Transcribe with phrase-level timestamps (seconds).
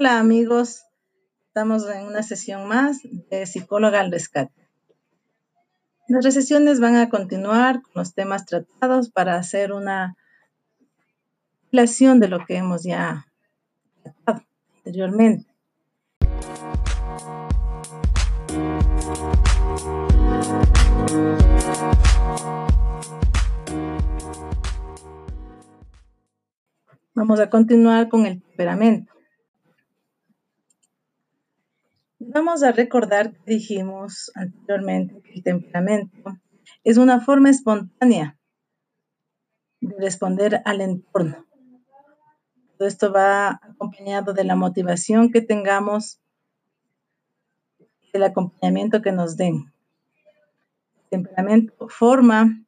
[0.00, 0.84] Hola amigos,
[1.48, 4.68] estamos en una sesión más de Psicóloga al Rescate.
[6.06, 10.16] Nuestras sesiones van a continuar con los temas tratados para hacer una
[11.72, 13.26] relación de lo que hemos ya
[14.04, 15.52] tratado anteriormente.
[27.14, 29.17] Vamos a continuar con el temperamento.
[32.30, 36.36] Vamos a recordar que dijimos anteriormente que el temperamento
[36.84, 38.38] es una forma espontánea
[39.80, 41.46] de responder al entorno.
[42.76, 46.20] Todo esto va acompañado de la motivación que tengamos,
[48.12, 49.72] del acompañamiento que nos den.
[51.04, 52.62] El temperamento forma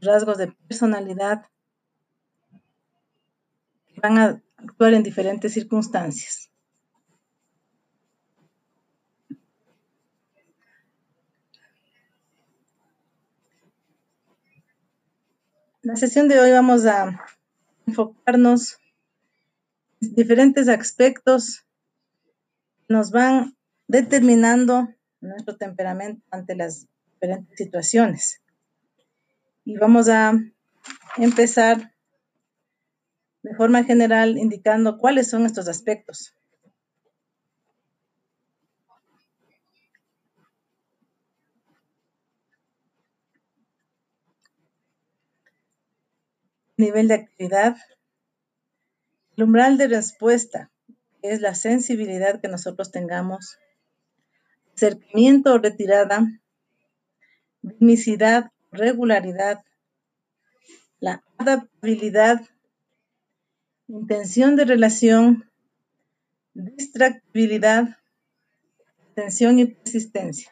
[0.00, 1.44] rasgos de personalidad
[4.00, 6.49] van a actuar en diferentes circunstancias.
[15.90, 17.20] La sesión de hoy vamos a
[17.84, 18.78] enfocarnos
[20.00, 21.64] en diferentes aspectos
[22.86, 23.56] que nos van
[23.88, 24.88] determinando
[25.20, 28.40] nuestro temperamento ante las diferentes situaciones.
[29.64, 30.38] Y vamos a
[31.16, 31.92] empezar
[33.42, 36.36] de forma general indicando cuáles son estos aspectos.
[46.80, 47.76] Nivel de actividad.
[49.36, 50.70] El umbral de respuesta
[51.22, 53.58] es la sensibilidad que nosotros tengamos.
[54.74, 56.26] Acercamiento o retirada.
[57.62, 59.62] Mimicidad, regularidad.
[61.00, 62.40] La adaptabilidad
[63.88, 65.50] intención de relación,
[66.54, 67.98] distractibilidad,
[69.10, 70.50] atención y persistencia.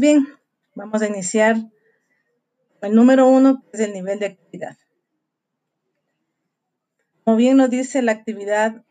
[0.00, 0.26] Bien,
[0.74, 1.56] vamos a iniciar
[2.82, 4.76] el número uno, que es el nivel de actividad.
[7.24, 8.84] Como bien nos dice, la actividad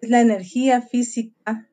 [0.00, 1.68] es la energía física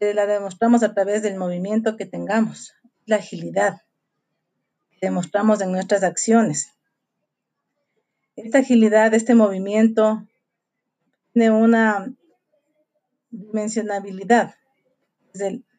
[0.00, 2.74] la demostramos a través del movimiento que tengamos,
[3.06, 3.82] la agilidad
[4.90, 6.72] que demostramos en nuestras acciones.
[8.36, 10.26] Esta agilidad, este movimiento,
[11.32, 12.12] tiene una
[13.30, 14.54] dimensionabilidad.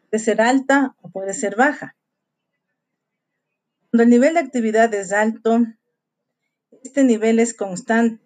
[0.09, 1.96] Puede ser alta o puede ser baja.
[3.92, 5.59] Cuando el nivel de actividad es alto,
[6.84, 8.24] este nivel es constante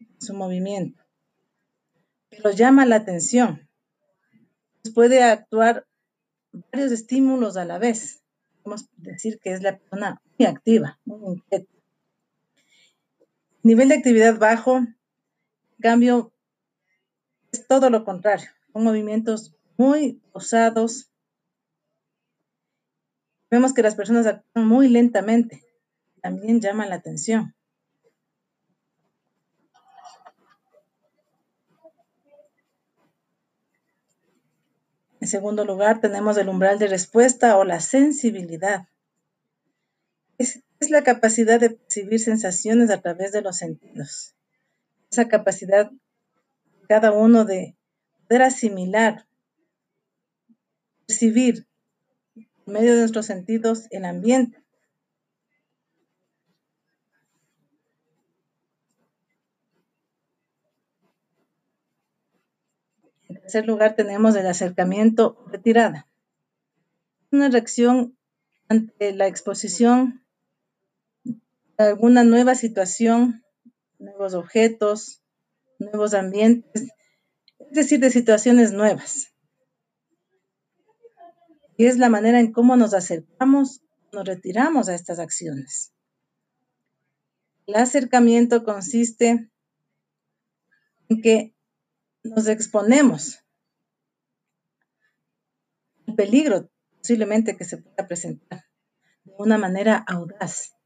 [0.00, 1.02] en su movimiento,
[2.30, 3.68] pero llama la atención
[4.90, 5.86] puede actuar
[6.72, 8.22] varios estímulos a la vez.
[8.62, 11.72] Podemos decir que es la persona muy activa, muy inquieta.
[13.62, 14.96] Nivel de actividad bajo, en
[15.80, 16.32] cambio,
[17.52, 18.48] es todo lo contrario.
[18.72, 21.11] Son movimientos muy pausados.
[23.52, 25.62] Vemos que las personas actúan muy lentamente.
[26.22, 27.54] También llaman la atención.
[35.20, 38.88] En segundo lugar, tenemos el umbral de respuesta o la sensibilidad.
[40.38, 44.34] Es, la capacidad de percibir sensaciones a través de los sentidos.
[45.10, 45.90] Esa capacidad
[46.88, 47.76] cada uno de
[48.26, 49.26] poder asimilar,
[51.06, 51.66] percibir
[52.66, 54.62] en medio de nuestros sentidos el ambiente.
[63.42, 66.08] tercer lugar tenemos el acercamiento retirada.
[67.30, 68.16] Una reacción
[68.68, 70.24] ante la exposición
[71.76, 73.44] a alguna nueva situación,
[73.98, 75.22] nuevos objetos,
[75.78, 76.88] nuevos ambientes,
[77.58, 79.31] es decir, de situaciones nuevas.
[81.82, 83.82] Y es la manera en cómo nos acercamos,
[84.12, 85.92] nos retiramos a estas acciones.
[87.66, 89.50] El acercamiento consiste
[91.08, 91.56] en que
[92.22, 93.40] nos exponemos
[96.16, 98.62] peligro posiblemente que se pueda presentar
[99.24, 100.76] de una manera audaz.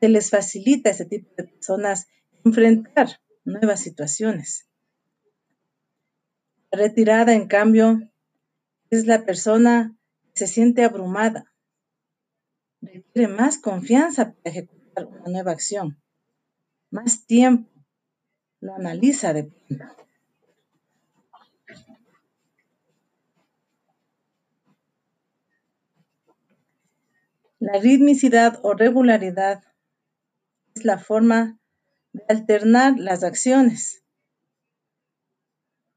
[0.00, 2.08] Se les facilita a ese tipo de personas
[2.44, 4.66] enfrentar nuevas situaciones.
[6.72, 8.00] La retirada, en cambio,
[8.96, 9.96] es la persona
[10.34, 11.52] que se siente abrumada,
[12.80, 16.00] requiere más confianza para ejecutar una nueva acción,
[16.90, 17.70] más tiempo,
[18.60, 19.84] lo analiza de pronto.
[27.58, 29.64] La ritmicidad o regularidad
[30.74, 31.58] es la forma
[32.12, 34.04] de alternar las acciones,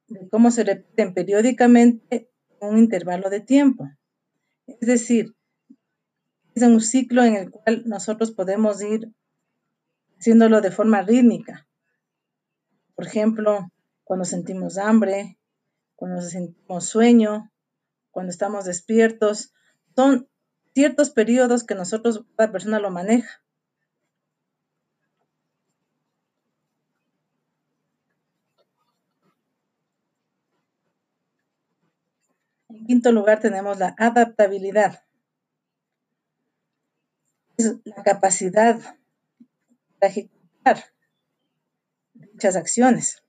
[0.07, 2.31] de cómo se repiten periódicamente
[2.61, 3.89] un intervalo de tiempo.
[4.67, 5.35] Es decir,
[6.56, 9.13] es un ciclo en el cual nosotros podemos ir
[10.17, 11.67] haciéndolo de forma rítmica.
[12.95, 13.71] Por ejemplo,
[14.03, 15.38] cuando sentimos hambre,
[15.95, 17.51] cuando sentimos sueño,
[18.11, 19.53] cuando estamos despiertos,
[19.95, 20.29] son
[20.73, 23.41] ciertos periodos que nosotros, cada persona lo maneja.
[32.79, 35.03] En quinto lugar tenemos la adaptabilidad.
[37.57, 38.79] Es la capacidad
[39.99, 40.85] para ejecutar
[42.13, 43.21] dichas acciones.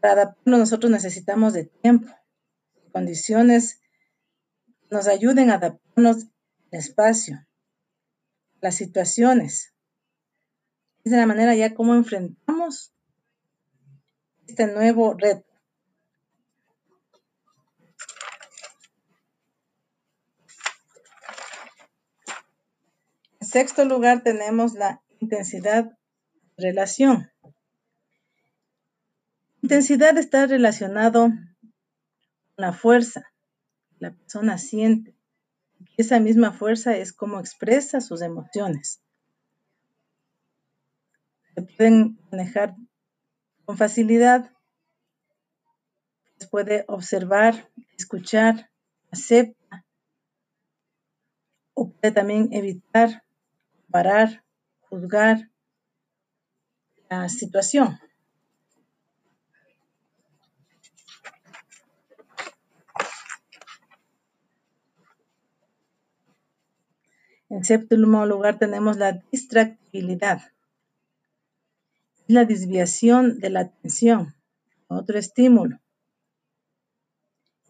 [0.00, 2.12] Para adaptarnos nosotros necesitamos de tiempo,
[2.92, 3.80] condiciones
[4.66, 6.24] que nos ayuden a adaptarnos
[6.72, 7.46] al espacio,
[8.60, 9.72] las situaciones.
[11.04, 12.92] Es de la manera ya como enfrentamos
[14.48, 15.48] este nuevo reto.
[23.37, 25.96] En sexto lugar tenemos la intensidad
[26.56, 27.30] relación.
[29.62, 31.56] Intensidad está relacionado con
[32.56, 33.32] la fuerza
[33.90, 35.16] que la persona siente.
[35.96, 39.00] Esa misma fuerza es como expresa sus emociones.
[41.54, 42.76] Se pueden manejar
[43.64, 44.52] con facilidad.
[46.38, 48.70] Se puede observar, escuchar,
[49.10, 49.84] acepta
[51.74, 53.24] o puede también evitar
[53.90, 54.44] parar,
[54.80, 55.50] juzgar
[57.10, 57.98] la situación.
[67.50, 70.42] En séptimo lugar tenemos la distractibilidad.
[72.26, 74.34] La desviación de la atención
[74.88, 75.78] otro estímulo.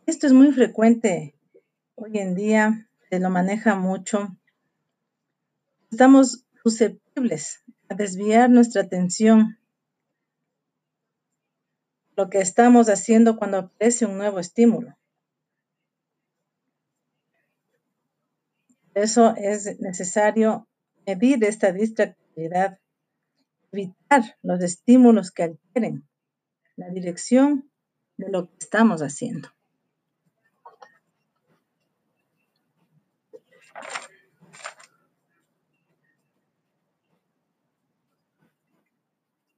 [0.06, 1.34] Esto es muy frecuente
[1.96, 4.37] hoy en día, se lo maneja mucho
[5.90, 9.58] Estamos susceptibles a desviar nuestra atención
[12.14, 14.98] lo que estamos haciendo cuando aparece un nuevo estímulo.
[18.92, 20.68] Por eso es necesario
[21.06, 22.80] medir esta distractividad,
[23.72, 26.06] evitar los estímulos que alteren
[26.76, 27.70] la dirección
[28.18, 29.48] de lo que estamos haciendo.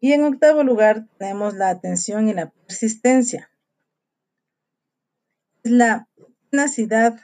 [0.00, 3.50] Y en octavo lugar tenemos la atención y la persistencia.
[5.62, 6.08] Es la
[6.50, 7.20] tenacidad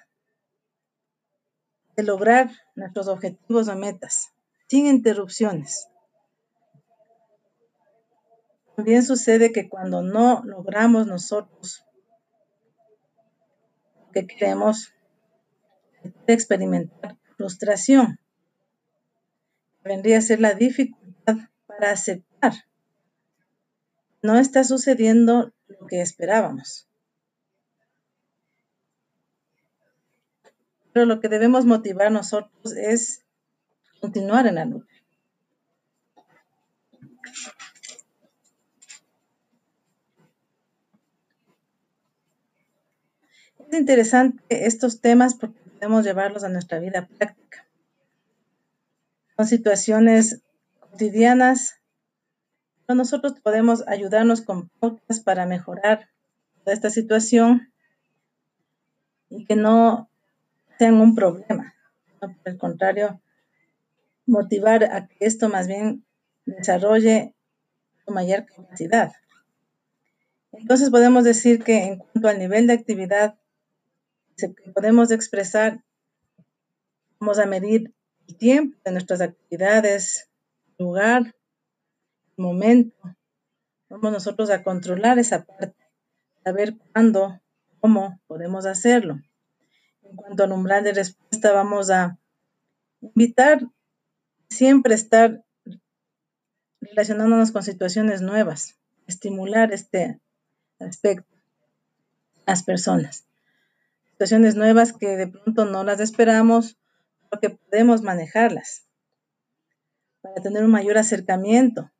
[1.97, 4.35] de lograr nuestros objetivos o metas
[4.69, 5.89] sin interrupciones.
[8.77, 11.83] También sucede que cuando no logramos nosotros
[14.01, 14.93] lo que queremos,
[16.27, 18.19] experimentar frustración.
[19.83, 22.26] Vendría a ser la dificultad para aceptar
[24.23, 26.89] no está sucediendo lo que esperábamos.
[30.93, 33.23] Pero lo que debemos motivar nosotros es
[34.01, 34.97] continuar en la lucha.
[43.59, 47.67] Es interesante estos temas porque podemos llevarlos a nuestra vida práctica.
[49.37, 50.41] Son situaciones
[50.81, 51.79] cotidianas
[52.95, 56.09] nosotros podemos ayudarnos con pautas para mejorar
[56.65, 57.73] esta situación
[59.29, 60.11] y que no
[60.79, 61.75] sean un problema.
[62.21, 63.21] Por el contrario,
[64.27, 66.05] motivar a que esto más bien
[66.45, 67.35] desarrolle
[68.05, 69.13] su mayor capacidad.
[70.53, 73.39] Entonces podemos decir que en cuanto al nivel de actividad
[74.75, 75.83] podemos expresar,
[77.21, 77.95] vamos a medir
[78.29, 80.29] el tiempo de nuestras actividades,
[80.79, 81.36] lugar,
[82.37, 82.97] momento.
[83.89, 85.77] Vamos nosotros a controlar esa parte,
[86.45, 87.41] saber cuándo,
[87.81, 89.21] cómo podemos hacerlo.
[90.03, 92.19] En cuanto al umbral de respuesta, vamos a
[93.01, 93.67] invitar
[94.49, 95.45] siempre estar
[96.81, 98.77] relacionándonos con situaciones nuevas,
[99.07, 100.21] estimular este
[100.79, 101.37] aspecto
[102.47, 103.27] las personas.
[104.13, 106.79] Situaciones nuevas que de pronto no las esperamos,
[107.29, 108.87] pero que podemos manejarlas
[110.23, 111.91] para tener un mayor acercamiento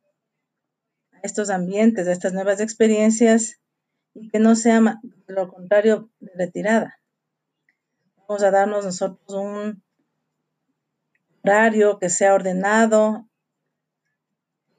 [1.23, 3.59] estos ambientes, a estas nuevas experiencias
[4.13, 4.81] y que no sea
[5.27, 6.99] lo contrario de retirada.
[8.27, 9.83] Vamos a darnos nosotros un
[11.43, 13.27] horario que sea ordenado.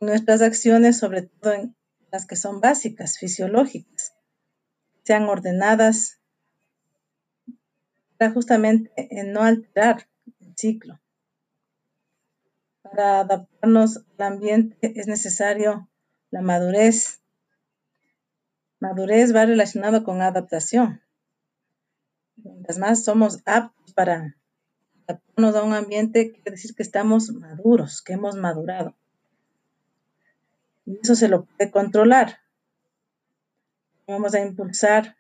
[0.01, 1.77] Nuestras acciones, sobre todo en
[2.11, 4.15] las que son básicas, fisiológicas,
[5.05, 6.21] sean ordenadas
[8.19, 10.09] para justamente no alterar
[10.41, 11.01] el ciclo.
[12.83, 15.89] Para adaptarnos al ambiente es necesario
[16.31, 17.21] la madurez.
[18.81, 21.03] Madurez va relacionado con adaptación.
[22.37, 24.37] Mientras más somos aptos para
[25.07, 28.95] adaptarnos a un ambiente, quiere decir que estamos maduros, que hemos madurado.
[30.87, 32.39] Y eso se lo puede controlar.
[34.07, 35.17] Vamos a impulsar,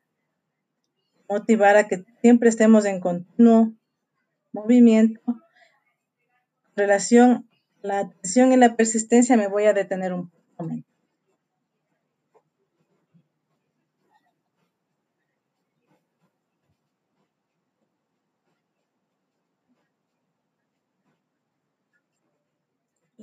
[1.28, 3.72] motivar a que siempre estemos en continuo
[4.52, 5.20] movimiento.
[5.28, 7.48] En relación
[7.82, 10.87] la atención y la persistencia me voy a detener un momento.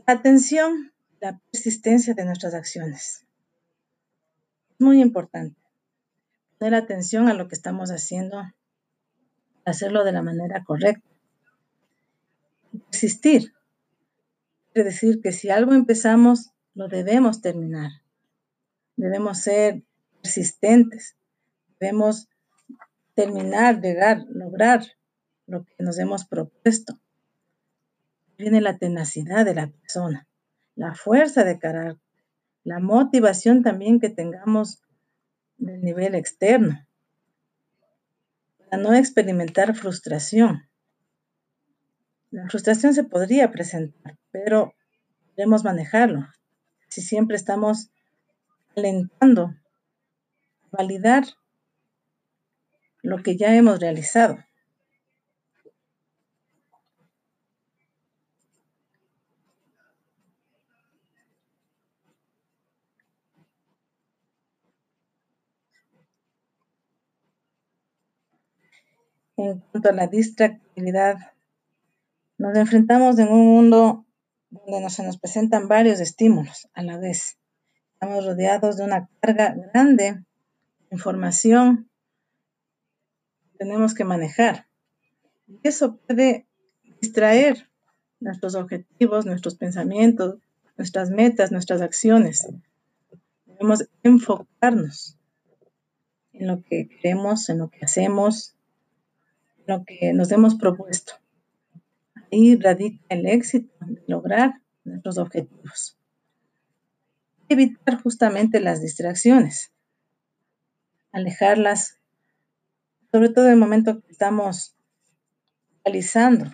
[0.05, 3.25] Atención, la persistencia de nuestras acciones.
[4.71, 5.59] Es muy importante
[6.57, 8.41] poner atención a lo que estamos haciendo,
[9.65, 11.07] hacerlo de la manera correcta.
[12.89, 13.53] Persistir
[14.74, 17.91] quiere decir que si algo empezamos, lo debemos terminar.
[18.97, 19.83] Debemos ser
[20.21, 21.15] persistentes.
[21.79, 22.27] Debemos
[23.15, 24.85] terminar, llegar, lograr
[25.47, 27.00] lo que nos hemos propuesto.
[28.38, 30.27] Viene la tenacidad de la persona,
[30.75, 32.01] la fuerza de carácter,
[32.63, 34.82] la motivación también que tengamos
[35.58, 36.86] del nivel externo,
[38.58, 40.68] para no experimentar frustración.
[42.32, 44.74] La frustración se podría presentar, pero
[45.36, 46.27] debemos manejarlo.
[46.89, 47.92] Si siempre estamos
[48.75, 49.56] alentando,
[50.72, 51.24] validar
[53.01, 54.38] lo que ya hemos realizado.
[69.38, 71.18] En cuanto a la distractibilidad,
[72.38, 74.06] nos enfrentamos en un mundo
[74.50, 77.38] donde se nos presentan varios estímulos a la vez.
[77.94, 80.25] Estamos rodeados de una carga grande de
[80.92, 81.89] información
[83.51, 84.68] que tenemos que manejar.
[85.48, 86.46] Y eso puede
[87.01, 87.70] distraer
[88.22, 90.38] nuestros objetivos, nuestros pensamientos,
[90.77, 92.48] nuestras metas, nuestras acciones.
[93.46, 95.18] Debemos enfocarnos
[96.32, 98.56] en lo que queremos, en lo que hacemos,
[99.67, 101.13] lo que nos hemos propuesto.
[102.31, 105.98] Ahí radica el éxito de lograr nuestros objetivos.
[107.50, 109.72] Evitar justamente las distracciones,
[111.12, 112.00] alejarlas,
[113.12, 114.75] sobre todo en el momento que estamos
[115.84, 116.45] realizando,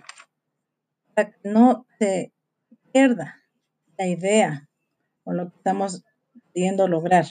[1.13, 2.33] para que no se
[2.91, 3.37] pierda
[3.97, 4.69] la idea
[5.23, 6.03] o lo que estamos
[6.53, 7.25] queriendo lograr.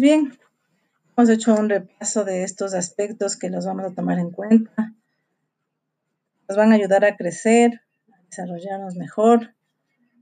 [0.00, 0.38] Bien,
[1.16, 4.92] hemos hecho un repaso de estos aspectos que los vamos a tomar en cuenta.
[6.48, 7.82] Nos van a ayudar a crecer,
[8.12, 9.54] a desarrollarnos mejor,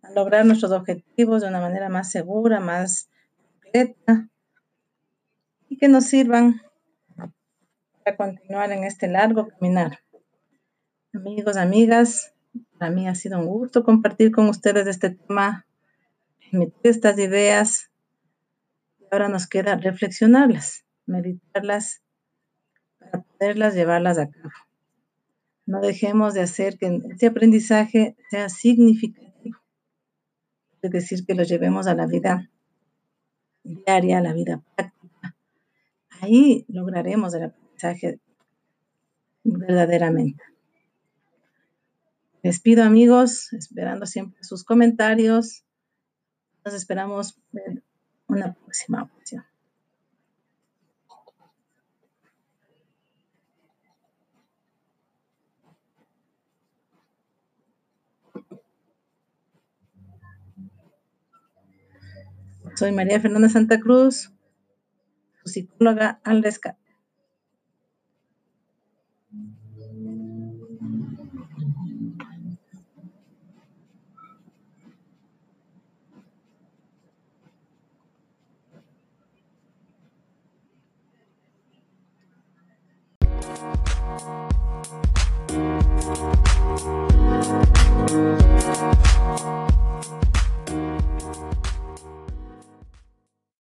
[0.03, 3.09] a lograr nuestros objetivos de una manera más segura, más
[3.63, 4.29] completa
[5.69, 6.61] y que nos sirvan
[8.05, 10.01] para continuar en este largo caminar.
[11.15, 12.33] Amigos, amigas,
[12.79, 15.67] para mí ha sido un gusto compartir con ustedes este tema,
[16.51, 17.92] emitir estas ideas
[19.13, 22.03] ahora nos queda reflexionarlas, meditarlas
[22.99, 24.51] para poderlas llevarlas a cabo.
[25.67, 29.59] No dejemos de hacer que este aprendizaje sea significativo,
[30.81, 32.51] es decir, que lo llevemos a la vida
[33.63, 35.37] diaria, a la vida práctica.
[36.21, 38.19] Ahí lograremos el aprendizaje
[39.45, 40.43] verdaderamente.
[42.43, 45.65] Les pido amigos, esperando siempre sus comentarios.
[46.65, 47.39] Nos esperamos
[48.33, 49.45] una próxima ocasión.
[62.75, 64.33] Soy María Fernanda Santa Cruz,
[65.45, 66.82] su psicóloga al rescate.